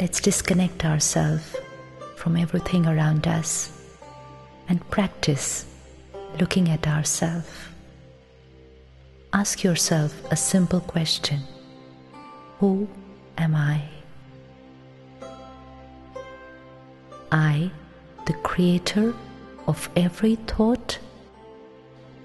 Let's 0.00 0.22
disconnect 0.22 0.86
ourselves 0.86 1.56
from 2.16 2.34
everything 2.34 2.86
around 2.86 3.26
us 3.28 3.70
and 4.66 4.80
practice 4.88 5.66
looking 6.40 6.70
at 6.70 6.86
ourselves. 6.88 7.50
Ask 9.34 9.62
yourself 9.62 10.14
a 10.32 10.36
simple 10.36 10.80
question 10.80 11.42
Who 12.60 12.88
am 13.36 13.54
I? 13.54 13.82
I, 17.30 17.70
the 18.24 18.32
creator 18.32 19.14
of 19.66 19.90
every 19.96 20.36
thought, 20.36 20.98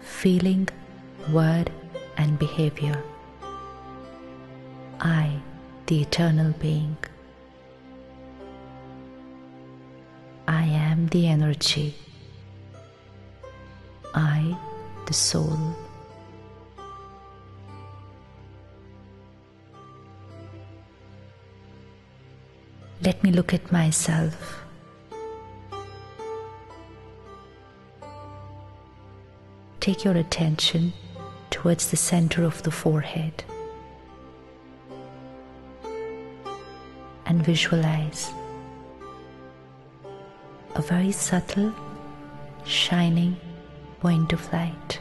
feeling, 0.00 0.68
word, 1.28 1.72
and 2.16 2.38
behavior. 2.38 3.02
I, 5.00 5.40
the 5.86 6.02
eternal 6.02 6.52
being. 6.60 6.96
I 10.46 10.64
am 10.64 11.08
the 11.08 11.26
energy. 11.28 11.94
I, 14.14 14.56
the 15.06 15.14
soul. 15.14 15.58
Let 23.02 23.22
me 23.22 23.32
look 23.32 23.52
at 23.52 23.70
myself. 23.72 24.60
Take 29.80 30.04
your 30.04 30.16
attention 30.16 30.94
towards 31.50 31.90
the 31.90 31.96
center 31.96 32.44
of 32.44 32.62
the 32.62 32.70
forehead 32.70 33.44
and 37.26 37.44
visualize 37.44 38.32
a 40.74 40.82
very 40.82 41.12
subtle, 41.12 41.72
shining 42.64 43.36
point 44.00 44.32
of 44.32 44.52
light. 44.52 44.98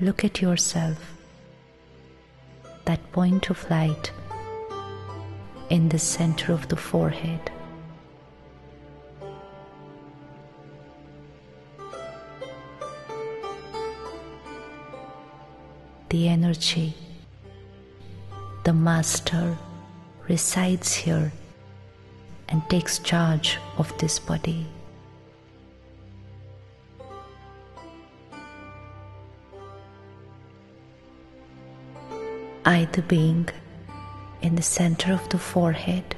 Look 0.00 0.24
at 0.24 0.42
yourself, 0.42 0.98
that 2.84 3.00
point 3.12 3.48
of 3.48 3.70
light 3.70 4.12
in 5.70 5.88
the 5.88 5.98
center 5.98 6.52
of 6.52 6.68
the 6.68 6.76
forehead. 6.76 7.50
The 16.10 16.28
energy, 16.28 16.94
the 18.64 18.74
master 18.74 19.56
resides 20.28 20.94
here 20.94 21.32
and 22.48 22.68
takes 22.68 22.98
charge 22.98 23.58
of 23.78 23.96
this 23.98 24.18
body. 24.18 24.66
I, 32.64 32.88
the 32.92 33.02
being 33.02 33.48
in 34.42 34.56
the 34.56 34.62
center 34.62 35.12
of 35.12 35.28
the 35.28 35.38
forehead, 35.38 36.16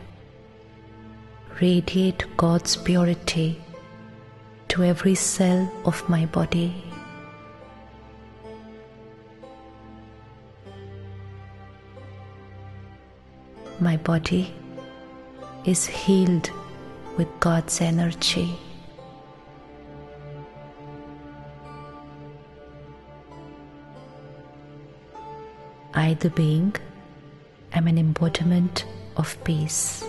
radiate 1.60 2.24
God's 2.38 2.76
purity 2.76 3.60
to 4.68 4.84
every 4.84 5.14
cell 5.14 5.70
of 5.84 6.08
my 6.08 6.24
body. 6.24 6.88
My 13.81 13.97
body 13.97 14.53
is 15.65 15.87
healed 15.87 16.50
with 17.16 17.28
God's 17.39 17.81
energy. 17.81 18.59
I, 25.94 26.15
the 26.15 26.31
being, 26.31 26.75
am 27.72 27.87
an 27.87 27.99
embodiment 27.99 28.84
of 29.16 29.37
peace. 29.44 30.03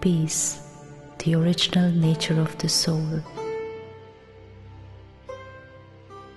Peace, 0.00 0.62
the 1.18 1.34
original 1.34 1.90
nature 1.90 2.40
of 2.40 2.56
the 2.58 2.68
soul. 2.68 3.20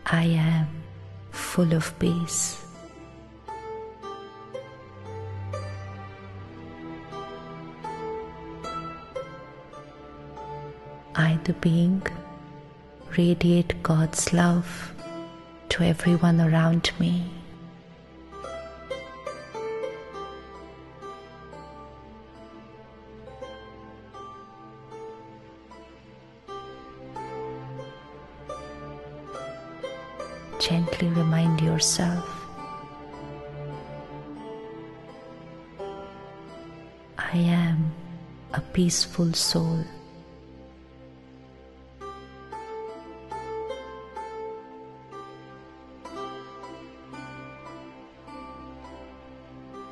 I 0.08 0.24
am 0.24 0.68
full 1.30 1.74
of 1.74 1.98
peace. 2.00 2.63
The 11.44 11.52
being, 11.52 12.02
radiate 13.18 13.84
God's 13.84 14.32
love 14.32 14.94
to 15.68 15.84
everyone 15.84 16.40
around 16.40 16.90
me. 17.02 17.30
Gently 30.62 31.10
remind 31.10 31.60
yourself 31.60 32.26
I 37.18 37.36
am 37.36 37.92
a 38.54 38.62
peaceful 38.72 39.34
soul. 39.34 39.84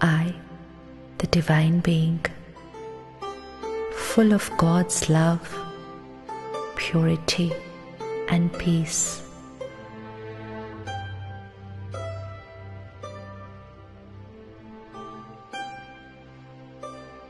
I, 0.02 0.34
the 1.20 1.28
Divine 1.28 1.80
Being, 1.80 2.26
full 3.94 4.34
of 4.34 4.50
God's 4.58 5.10
love, 5.10 5.48
purity, 6.76 7.54
and 8.28 8.52
peace. 8.58 9.22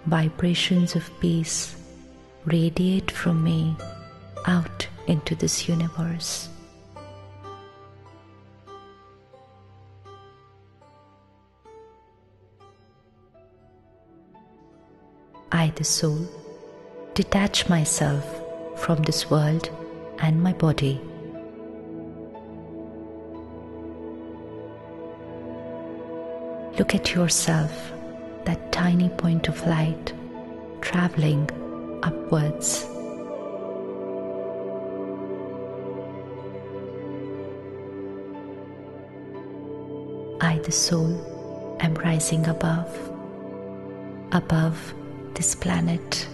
Vibrations 0.05 0.95
of 0.95 1.09
peace 1.19 1.75
radiate 2.45 3.11
from 3.11 3.43
me 3.43 3.75
out 4.47 4.87
into 5.07 5.35
this 5.35 5.67
universe. 5.67 6.47
I, 15.61 15.69
the 15.75 15.83
soul, 15.83 16.27
detach 17.13 17.69
myself 17.69 18.25
from 18.77 19.03
this 19.03 19.29
world 19.29 19.69
and 20.17 20.41
my 20.41 20.53
body. 20.53 20.99
Look 26.79 26.95
at 26.95 27.13
yourself, 27.13 27.91
that 28.45 28.71
tiny 28.71 29.09
point 29.09 29.49
of 29.49 29.67
light 29.67 30.13
traveling 30.81 31.47
upwards. 32.01 32.85
I, 40.41 40.57
the 40.63 40.71
soul, 40.71 41.77
am 41.81 41.93
rising 41.93 42.47
above, 42.47 42.89
above 44.31 44.95
this 45.41 45.55
planet. 45.55 46.27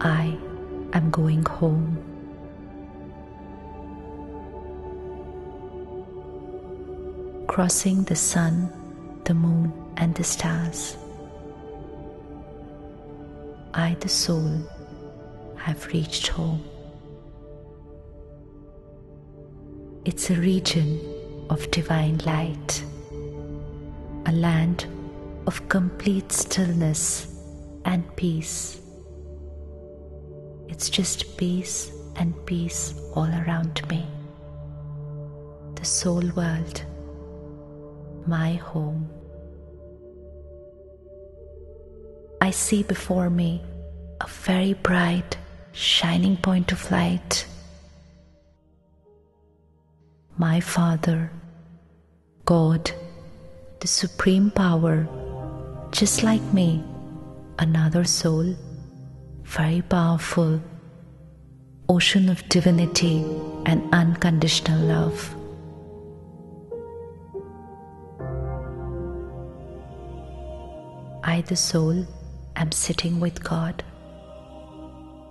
I 0.00 0.38
am 0.92 1.10
going 1.10 1.44
home. 1.44 1.98
Crossing 7.48 8.04
the 8.04 8.14
sun, 8.14 8.54
the 9.24 9.34
moon, 9.34 9.72
and 9.96 10.14
the 10.14 10.22
stars. 10.22 10.96
I, 13.74 13.96
the 13.98 14.08
soul, 14.08 14.52
have 15.56 15.84
reached 15.88 16.28
home. 16.28 16.62
It's 20.04 20.30
a 20.30 20.36
region 20.36 21.00
of 21.50 21.68
divine 21.72 22.18
light, 22.18 22.84
a 24.30 24.32
land 24.32 24.86
of 25.48 25.68
complete 25.68 26.30
stillness 26.30 27.34
and 27.84 28.04
peace. 28.14 28.80
It's 30.68 30.88
just 30.88 31.36
peace 31.36 31.90
and 32.14 32.32
peace 32.46 32.94
all 33.16 33.30
around 33.42 33.82
me. 33.88 34.06
The 35.74 35.84
soul 35.84 36.22
world, 36.36 36.84
my 38.24 38.52
home. 38.52 39.10
I 42.40 42.52
see 42.52 42.84
before 42.84 43.30
me 43.30 43.64
a 44.20 44.28
very 44.28 44.74
bright, 44.74 45.38
shining 45.72 46.36
point 46.36 46.70
of 46.70 46.88
light. 46.92 47.46
My 50.38 50.60
Father, 50.60 51.32
God, 52.44 52.92
the 53.80 53.88
Supreme 53.88 54.50
Power, 54.50 55.08
just 55.90 56.22
like 56.22 56.42
me, 56.52 56.84
another 57.58 58.04
soul, 58.04 58.54
very 59.42 59.80
powerful, 59.80 60.60
ocean 61.88 62.28
of 62.28 62.46
divinity 62.50 63.24
and 63.64 63.82
unconditional 63.94 64.80
love. 64.80 65.34
I, 71.24 71.40
the 71.46 71.56
soul, 71.56 72.06
am 72.56 72.72
sitting 72.72 73.18
with 73.18 73.42
God. 73.42 73.82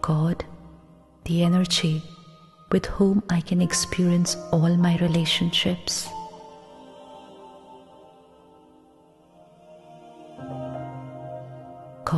God, 0.01 0.43
the 1.25 1.43
energy 1.43 2.01
with 2.71 2.87
whom 2.87 3.21
I 3.29 3.41
can 3.41 3.61
experience 3.61 4.35
all 4.51 4.75
my 4.75 4.97
relationships. 4.97 6.09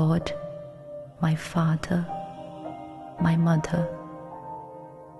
God, 0.02 0.34
my 1.22 1.36
Father, 1.36 2.04
my 3.22 3.36
Mother, 3.36 3.84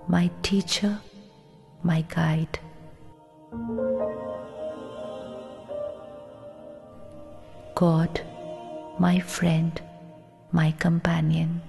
my 0.08 0.28
teacher, 0.42 0.98
my 1.84 2.00
guide. 2.14 2.58
God, 7.76 8.20
my 8.98 9.20
friend, 9.20 9.80
my 10.50 10.72
companion. 10.72 11.62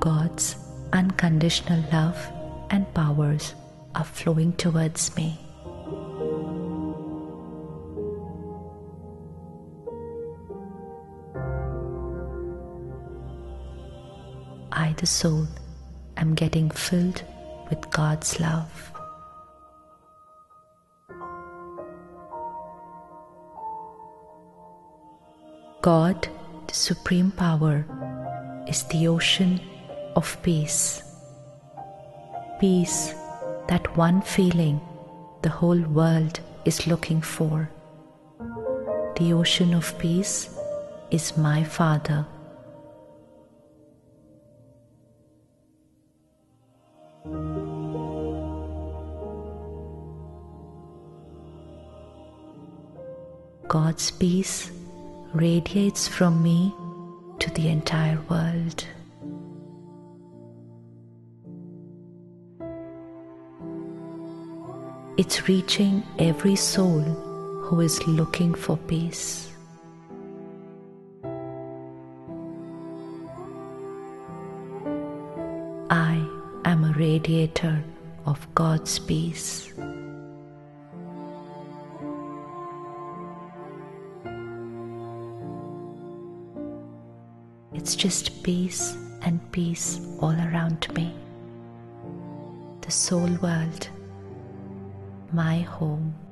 God's 0.00 0.56
unconditional 0.92 1.82
love 1.90 2.35
and 2.70 2.92
powers 2.94 3.54
are 3.94 4.04
flowing 4.04 4.52
towards 4.54 5.16
me. 5.16 5.38
I, 14.72 14.94
the 14.98 15.06
soul, 15.06 15.46
am 16.16 16.34
getting 16.34 16.70
filled 16.70 17.22
with 17.70 17.90
God's 17.90 18.38
love. 18.40 18.92
God, 25.80 26.28
the 26.66 26.74
Supreme 26.74 27.30
Power, 27.30 27.86
is 28.66 28.82
the 28.84 29.06
ocean 29.06 29.60
of 30.16 30.36
peace. 30.42 31.05
Peace, 32.58 33.12
that 33.68 33.94
one 33.98 34.22
feeling 34.22 34.80
the 35.42 35.50
whole 35.50 35.78
world 35.78 36.40
is 36.64 36.86
looking 36.86 37.20
for. 37.20 37.68
The 39.18 39.34
ocean 39.34 39.74
of 39.74 39.98
peace 39.98 40.48
is 41.10 41.36
my 41.36 41.62
Father. 41.64 42.26
God's 53.68 54.10
peace 54.12 54.70
radiates 55.34 56.08
from 56.08 56.42
me 56.42 56.74
to 57.38 57.50
the 57.50 57.68
entire 57.68 58.18
world. 58.30 58.86
It's 65.18 65.48
reaching 65.48 66.02
every 66.18 66.56
soul 66.56 67.00
who 67.00 67.80
is 67.80 68.06
looking 68.06 68.54
for 68.54 68.76
peace. 68.76 69.50
I 75.88 76.22
am 76.66 76.84
a 76.84 76.92
radiator 76.98 77.82
of 78.26 78.46
God's 78.54 78.98
peace. 78.98 79.72
It's 87.72 87.96
just 87.96 88.42
peace 88.42 88.94
and 89.22 89.40
peace 89.50 89.98
all 90.20 90.36
around 90.36 90.92
me. 90.94 91.14
The 92.82 92.90
soul 92.90 93.30
world, 93.40 93.88
my 95.36 95.60
home. 95.60 96.25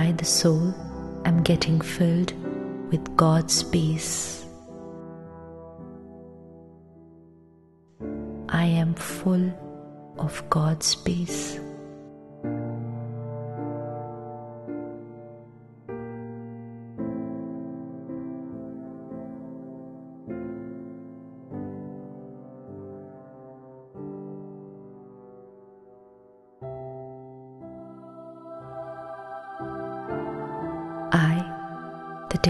I, 0.00 0.12
the 0.12 0.24
soul, 0.24 0.74
am 1.26 1.42
getting 1.42 1.78
filled 1.78 2.32
with 2.90 3.04
God's 3.18 3.62
peace. 3.62 4.46
I 8.48 8.64
am 8.64 8.94
full 8.94 9.52
of 10.18 10.42
God's 10.48 10.94
peace. 10.94 11.60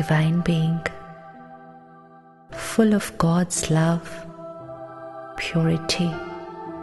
Divine 0.00 0.40
Being, 0.40 0.80
full 2.52 2.94
of 2.94 3.12
God's 3.18 3.70
love, 3.70 4.08
purity, 5.36 6.10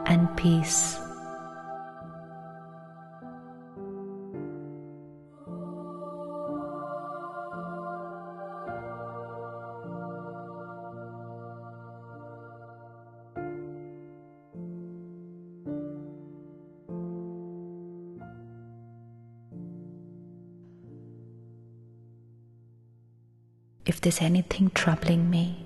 and 0.05 0.29
peace. 0.38 1.00
if 23.97 24.01
there's 24.01 24.21
anything 24.21 24.69
troubling 24.75 25.27
me, 25.27 25.57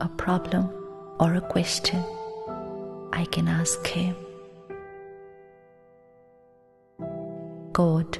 a 0.00 0.08
problem 0.08 0.70
or 1.18 1.34
a 1.34 1.40
question, 1.40 2.00
I 3.12 3.24
can 3.32 3.48
ask 3.48 3.84
Him. 3.88 4.14
God, 7.72 8.18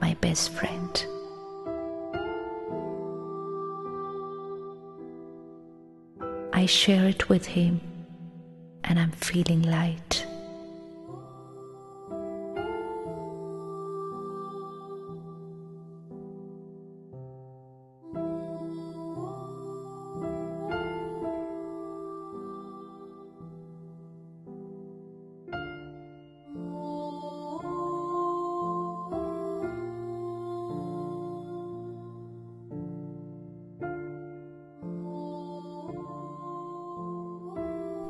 my 0.00 0.14
best 0.14 0.50
friend. 0.50 1.06
I 6.52 6.66
share 6.66 7.06
it 7.06 7.28
with 7.28 7.46
Him 7.46 7.80
and 8.82 8.98
I'm 8.98 9.12
feeling 9.12 9.62
light. 9.62 10.26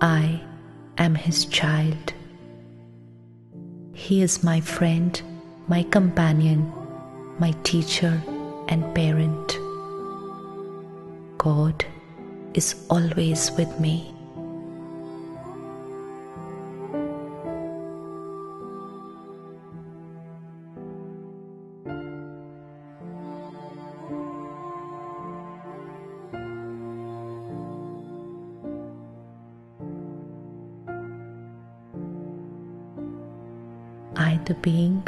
I 0.02 0.40
am 0.99 1.14
his 1.14 1.44
child. 1.44 2.12
He 3.94 4.21
is 4.21 4.42
my 4.42 4.61
friend, 4.61 5.23
my 5.68 5.85
companion, 5.85 6.73
my 7.38 7.52
teacher, 7.62 8.21
and 8.66 8.82
parent. 8.97 9.56
God 11.38 11.85
is 12.52 12.85
always 12.90 13.52
with 13.52 13.78
me. 13.78 14.12
Being, 34.61 35.06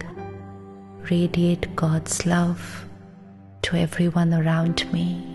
radiate 1.11 1.75
God's 1.77 2.25
love 2.25 2.87
to 3.63 3.77
everyone 3.77 4.33
around 4.33 4.91
me. 4.93 5.34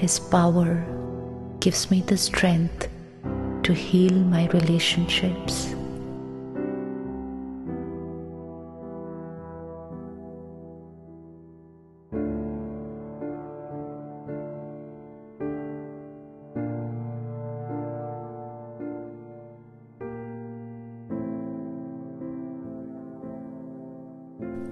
His 0.00 0.18
power 0.18 0.82
gives 1.60 1.90
me 1.90 2.00
the 2.00 2.16
strength 2.16 2.88
to 3.64 3.74
heal 3.74 4.14
my 4.14 4.46
relationships. 4.46 5.74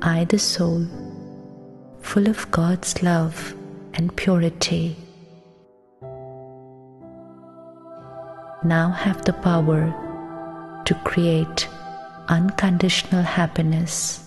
I, 0.01 0.25
the 0.25 0.39
soul, 0.39 0.87
full 2.01 2.29
of 2.29 2.51
God's 2.51 3.03
love 3.03 3.55
and 3.93 4.17
purity, 4.17 4.97
now 8.69 8.91
have 8.91 9.25
the 9.25 9.33
power 9.33 9.95
to 10.85 10.95
create 11.05 11.67
unconditional 12.29 13.23
happiness, 13.23 14.23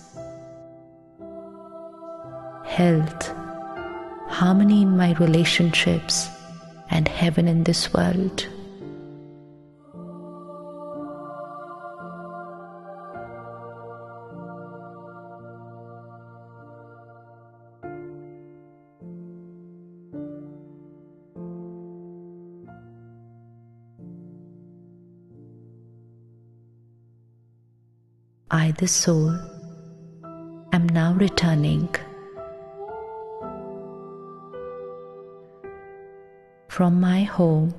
health, 2.64 3.28
harmony 4.26 4.82
in 4.82 4.96
my 4.96 5.12
relationships, 5.14 6.28
and 6.90 7.06
heaven 7.06 7.46
in 7.46 7.62
this 7.62 7.94
world. 7.94 8.48
I, 28.54 28.72
the 28.72 28.86
soul, 28.86 29.30
am 30.74 30.86
now 30.90 31.14
returning 31.14 31.88
from 36.68 37.00
my 37.00 37.22
home 37.22 37.72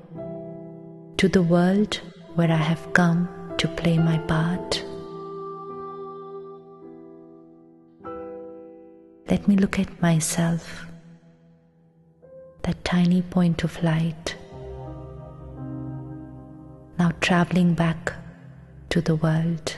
to 1.16 1.28
the 1.28 1.44
world 1.44 2.00
where 2.34 2.50
I 2.50 2.56
have 2.56 2.92
come 2.92 3.28
to 3.58 3.68
play 3.68 3.98
my 3.98 4.18
part. 4.18 4.82
Let 9.30 9.46
me 9.46 9.54
look 9.54 9.78
at 9.78 10.02
myself, 10.02 10.86
that 12.62 12.84
tiny 12.84 13.22
point 13.22 13.62
of 13.62 13.80
light, 13.84 14.34
now 16.98 17.12
traveling 17.20 17.74
back 17.74 18.12
to 18.90 19.00
the 19.00 19.14
world 19.14 19.76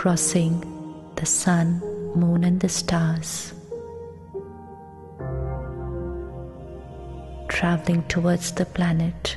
crossing 0.00 0.54
the 1.16 1.26
sun, 1.26 1.78
moon, 2.14 2.42
and 2.42 2.58
the 2.60 2.68
stars, 2.70 3.52
traveling 7.48 8.02
towards 8.04 8.52
the 8.52 8.64
planet. 8.64 9.36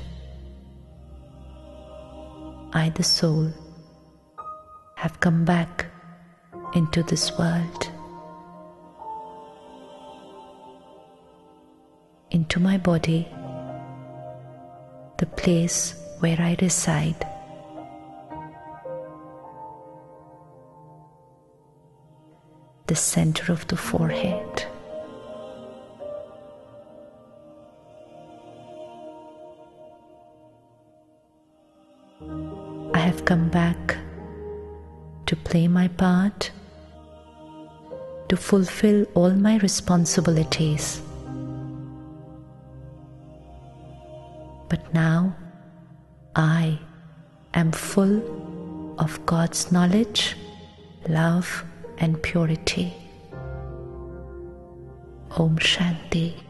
I, 2.72 2.94
the 2.96 3.04
soul, 3.04 3.52
have 4.96 5.20
come 5.20 5.44
back 5.44 5.86
into 6.74 7.04
this 7.04 7.38
world, 7.38 7.90
into 12.32 12.62
my 12.62 12.78
body, 12.78 13.28
the 15.18 15.26
place 15.26 15.94
where 16.22 16.40
I 16.40 16.56
reside. 16.62 17.33
The 22.88 22.96
center 22.96 23.52
of 23.52 23.66
the 23.68 23.78
forehead. 23.78 24.66
I 32.94 33.00
have 33.00 33.26
come 33.26 33.50
back 33.50 33.98
to 35.26 35.36
play 35.36 35.68
my 35.68 35.88
part, 35.88 36.52
to 38.30 38.36
fulfill 38.36 39.06
all 39.14 39.32
my 39.32 39.58
responsibilities. 39.58 41.02
But 44.70 44.94
now 44.94 45.36
I 46.36 46.80
am 47.54 47.72
full 47.72 48.96
of 49.00 49.26
God's 49.26 49.72
knowledge, 49.72 50.36
love, 51.08 51.64
and 51.98 52.22
purity. 52.22 52.94
Om 55.38 55.58
Shanti. 55.58 56.43